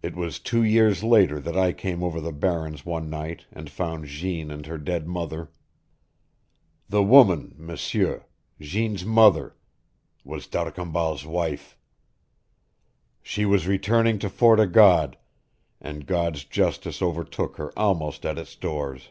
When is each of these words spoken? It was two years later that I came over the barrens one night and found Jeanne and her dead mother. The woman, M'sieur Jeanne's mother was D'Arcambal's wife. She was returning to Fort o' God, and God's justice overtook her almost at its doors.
It 0.00 0.16
was 0.16 0.38
two 0.38 0.62
years 0.62 1.04
later 1.04 1.38
that 1.40 1.58
I 1.58 1.74
came 1.74 2.02
over 2.02 2.22
the 2.22 2.32
barrens 2.32 2.86
one 2.86 3.10
night 3.10 3.44
and 3.52 3.68
found 3.68 4.06
Jeanne 4.06 4.50
and 4.50 4.64
her 4.64 4.78
dead 4.78 5.06
mother. 5.06 5.50
The 6.88 7.02
woman, 7.02 7.54
M'sieur 7.58 8.24
Jeanne's 8.58 9.04
mother 9.04 9.54
was 10.24 10.46
D'Arcambal's 10.46 11.26
wife. 11.26 11.76
She 13.22 13.44
was 13.44 13.66
returning 13.66 14.18
to 14.20 14.30
Fort 14.30 14.58
o' 14.58 14.66
God, 14.66 15.18
and 15.82 16.06
God's 16.06 16.42
justice 16.44 17.02
overtook 17.02 17.58
her 17.58 17.78
almost 17.78 18.24
at 18.24 18.38
its 18.38 18.56
doors. 18.56 19.10